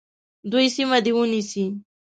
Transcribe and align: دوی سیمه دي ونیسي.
دوی 0.51 0.67
سیمه 0.75 0.97
دي 1.05 1.11
ونیسي. 1.13 1.63